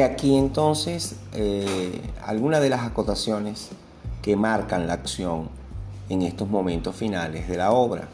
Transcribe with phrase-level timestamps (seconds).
[0.00, 3.68] Aquí entonces eh, algunas de las acotaciones
[4.22, 5.50] que marcan la acción
[6.08, 8.08] en estos momentos finales de la obra.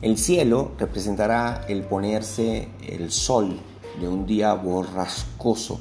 [0.00, 3.58] El cielo representará el ponerse el sol
[4.00, 5.80] de un día borrascoso.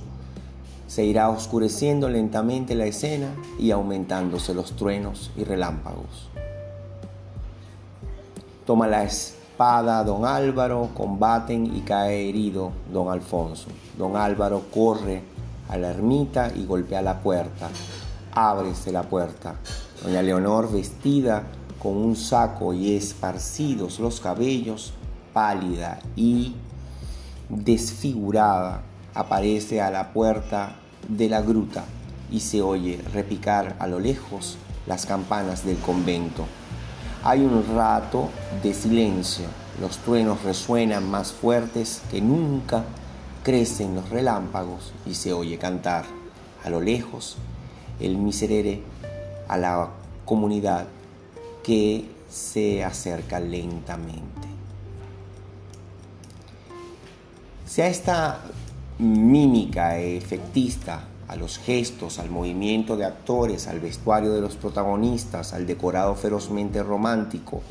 [0.88, 6.30] Se irá oscureciendo lentamente la escena y aumentándose los truenos y relámpagos.
[8.66, 9.04] Toma la
[9.58, 13.70] don Álvaro, combaten y cae herido don Alfonso.
[13.98, 15.24] Don Álvaro corre
[15.68, 17.70] a la ermita y golpea la puerta.
[18.34, 19.56] Ábrese la puerta.
[20.04, 21.44] Doña Leonor, vestida
[21.82, 24.94] con un saco y esparcidos los cabellos,
[25.34, 26.56] pálida y
[27.50, 28.84] desfigurada,
[29.16, 30.76] aparece a la puerta
[31.08, 31.84] de la gruta
[32.32, 36.46] y se oye repicar a lo lejos las campanas del convento.
[37.28, 38.30] Hay un rato
[38.64, 39.48] de silencio,
[39.82, 42.86] los truenos resuenan más fuertes que nunca,
[43.44, 46.06] crecen los relámpagos y se oye cantar
[46.64, 47.36] a lo lejos
[48.00, 48.82] el miserere
[49.50, 49.90] a la
[50.24, 50.88] comunidad
[51.66, 54.48] que se acerca lentamente.
[57.66, 58.40] Sea esta
[59.00, 65.68] mímica efectista a los gestos, al movimiento de actores, al vestuario de los protagonistas, al
[65.68, 67.62] decorado ferozmente romántico,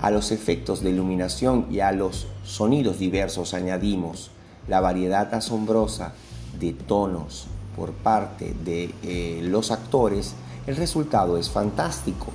[0.00, 4.30] a los efectos de iluminación y a los sonidos diversos añadimos
[4.68, 6.12] la variedad asombrosa
[6.58, 10.34] de tonos por parte de eh, los actores,
[10.66, 12.26] el resultado es fantástico.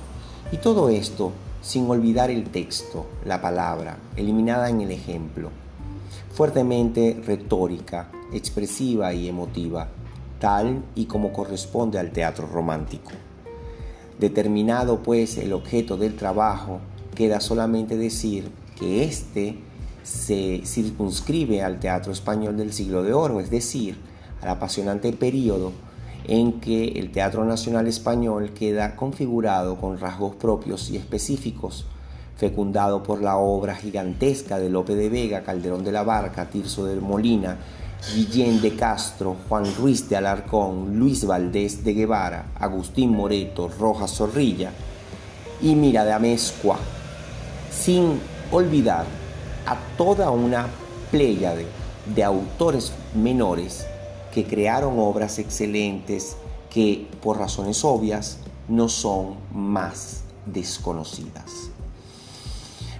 [0.52, 1.32] Y todo esto
[1.62, 5.50] sin olvidar el texto, la palabra, eliminada en el ejemplo,
[6.32, 9.88] fuertemente retórica, expresiva y emotiva,
[10.40, 13.12] tal y como corresponde al teatro romántico.
[14.18, 16.80] Determinado pues el objeto del trabajo,
[17.14, 19.58] queda solamente decir que éste
[20.02, 23.98] se circunscribe al teatro español del siglo de oro, es decir,
[24.42, 25.72] al apasionante periodo
[26.26, 31.86] en que el Teatro Nacional Español queda configurado con rasgos propios y específicos,
[32.36, 36.96] fecundado por la obra gigantesca de Lope de Vega, Calderón de la Barca, Tirso de
[37.00, 37.58] Molina,
[38.14, 44.72] Guillén de Castro, Juan Ruiz de Alarcón, Luis Valdés de Guevara, Agustín Moreto, Rojas Zorrilla
[45.60, 46.78] y Mira de Amezcua,
[47.70, 48.18] sin
[48.50, 49.04] olvidar
[49.66, 50.66] a toda una
[51.10, 51.66] pléyade
[52.14, 53.86] de autores menores
[54.32, 56.36] que crearon obras excelentes
[56.70, 58.38] que por razones obvias
[58.68, 61.70] no son más desconocidas.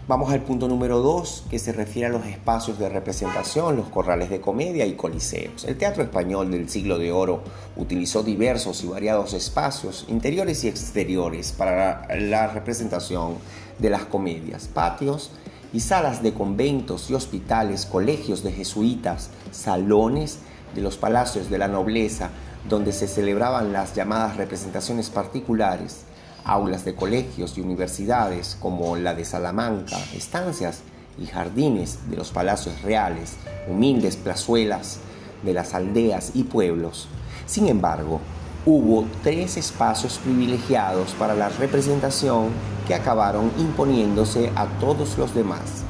[0.08, 4.28] Vamos al punto número dos, que se refiere a los espacios de representación, los corrales
[4.28, 5.64] de comedia y coliseos.
[5.64, 7.44] El teatro español del siglo de oro
[7.76, 13.36] utilizó diversos y variados espacios, interiores y exteriores, para la representación
[13.78, 15.30] de las comedias, patios
[15.72, 20.38] y salas de conventos y hospitales, colegios de jesuitas, salones
[20.74, 22.30] de los palacios de la nobleza,
[22.68, 26.04] donde se celebraban las llamadas representaciones particulares,
[26.50, 30.80] aulas de colegios y universidades como la de Salamanca, estancias
[31.16, 33.36] y jardines de los palacios reales,
[33.68, 34.98] humildes plazuelas
[35.44, 37.06] de las aldeas y pueblos.
[37.46, 38.20] Sin embargo,
[38.66, 42.48] hubo tres espacios privilegiados para la representación
[42.88, 45.84] que acabaron imponiéndose a todos los demás.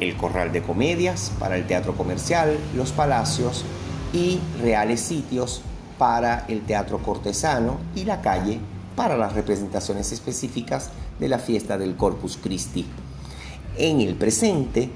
[0.00, 3.64] El corral de comedias para el teatro comercial, los palacios
[4.12, 5.62] y reales sitios
[5.96, 8.58] para el teatro cortesano y la calle
[8.96, 12.86] para las representaciones específicas de la fiesta del Corpus Christi.
[13.76, 14.90] En el presente,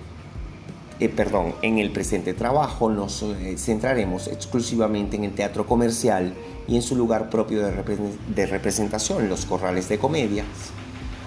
[1.01, 6.35] eh, perdón, en el presente trabajo nos eh, centraremos exclusivamente en el teatro comercial
[6.69, 7.73] y en su lugar propio de,
[8.35, 10.45] de representación, los corrales de comedia.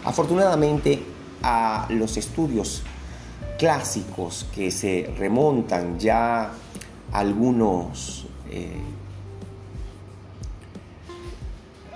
[0.05, 1.03] Afortunadamente,
[1.41, 2.83] a los estudios
[3.57, 6.51] clásicos que se remontan ya
[7.11, 8.81] algunos, eh,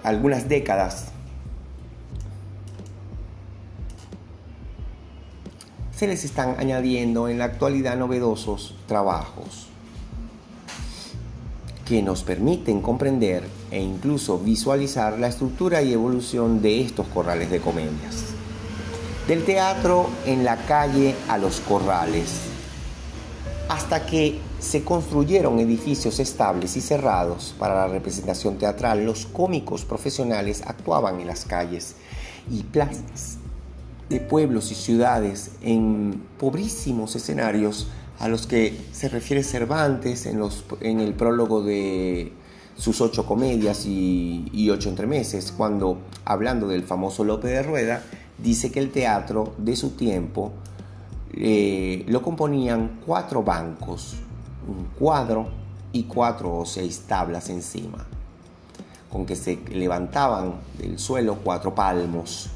[0.04, 1.08] algunas décadas,
[5.96, 9.68] se les están añadiendo en la actualidad novedosos trabajos
[11.86, 17.60] que nos permiten comprender e incluso visualizar la estructura y evolución de estos corrales de
[17.60, 18.26] comedias.
[19.28, 22.42] Del teatro en la calle a los corrales,
[23.70, 29.06] hasta que se construyeron edificios estables y cerrados para la representación teatral.
[29.06, 31.96] Los cómicos profesionales actuaban en las calles
[32.50, 33.40] y plazas
[34.10, 37.88] de pueblos y ciudades en pobrísimos escenarios
[38.20, 42.32] a los que se refiere Cervantes en, los, en el prólogo de
[42.78, 48.02] sus ocho comedias y, ocho entremeses, cuando, hablando del famoso Lope de Rueda,
[48.38, 50.54] dice que el teatro de su tiempo
[51.34, 54.16] eh, lo componían cuatro bancos,
[54.68, 55.48] un cuadro
[55.92, 58.06] y cuatro o seis tablas encima,
[59.12, 62.50] con que se levantaban del suelo cuatro palmos.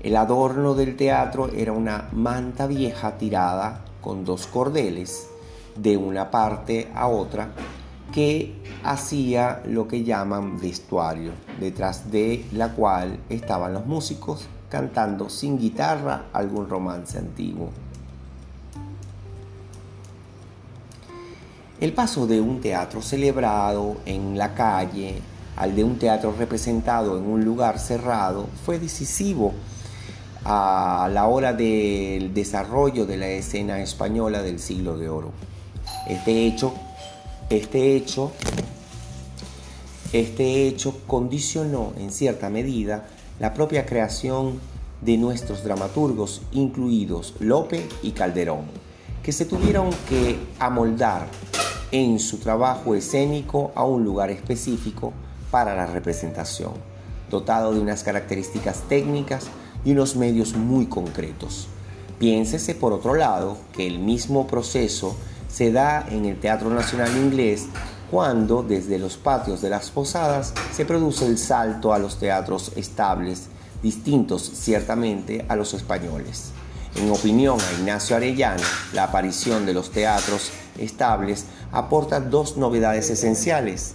[0.00, 5.28] El adorno del teatro era una manta vieja tirada con dos cordeles
[5.74, 7.50] de una parte a otra
[8.12, 15.58] que hacía lo que llaman vestuario, detrás de la cual estaban los músicos cantando sin
[15.58, 17.70] guitarra algún romance antiguo.
[21.78, 25.16] El paso de un teatro celebrado en la calle
[25.56, 29.52] al de un teatro representado en un lugar cerrado fue decisivo
[30.44, 35.32] a la hora del desarrollo de la escena española del siglo de oro.
[36.08, 36.72] Este hecho,
[37.50, 38.32] este hecho,
[40.14, 43.06] este hecho condicionó en cierta medida
[43.38, 44.60] la propia creación
[45.02, 48.64] de nuestros dramaturgos, incluidos Lope y Calderón,
[49.22, 51.26] que se tuvieron que amoldar
[51.96, 55.14] en su trabajo escénico a un lugar específico
[55.50, 56.72] para la representación,
[57.30, 59.46] dotado de unas características técnicas
[59.82, 61.68] y unos medios muy concretos.
[62.18, 65.16] Piénsese por otro lado que el mismo proceso
[65.48, 67.66] se da en el Teatro Nacional Inglés
[68.10, 73.48] cuando desde los patios de las posadas se produce el salto a los teatros estables,
[73.82, 76.52] distintos ciertamente a los españoles.
[76.96, 78.62] En opinión a Ignacio Arellano,
[78.94, 83.94] la aparición de los teatros estables aporta dos novedades esenciales.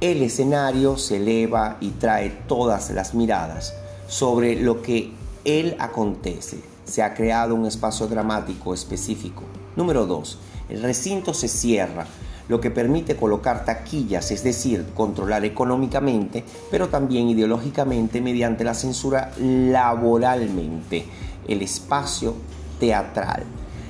[0.00, 3.74] El escenario se eleva y trae todas las miradas
[4.08, 5.12] sobre lo que
[5.44, 6.58] él acontece.
[6.84, 9.44] Se ha creado un espacio dramático específico.
[9.76, 10.38] Número 2.
[10.68, 12.06] El recinto se cierra,
[12.48, 16.42] lo que permite colocar taquillas, es decir, controlar económicamente,
[16.72, 21.06] pero también ideológicamente mediante la censura laboralmente
[21.48, 22.34] el espacio
[22.78, 23.44] teatral.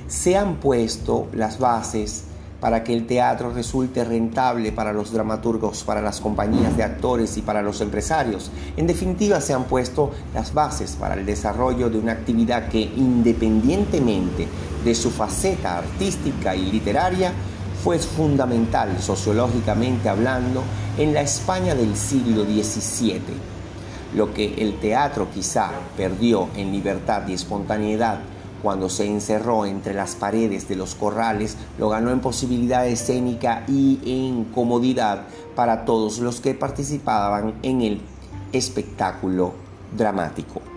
[0.07, 2.25] Se han puesto las bases
[2.63, 7.41] para que el teatro resulte rentable para los dramaturgos, para las compañías de actores y
[7.41, 8.51] para los empresarios.
[8.77, 14.47] En definitiva, se han puesto las bases para el desarrollo de una actividad que, independientemente
[14.85, 17.33] de su faceta artística y literaria,
[17.83, 20.63] fue fundamental sociológicamente hablando
[20.97, 23.52] en la España del siglo XVII
[24.15, 28.19] lo que el teatro quizá perdió en libertad y espontaneidad
[28.63, 33.99] cuando se encerró entre las paredes de los corrales, lo ganó en posibilidad escénica y
[34.05, 35.23] en comodidad
[35.53, 38.01] para todos los que participaban en el
[38.53, 39.53] espectáculo
[39.95, 40.72] dramático.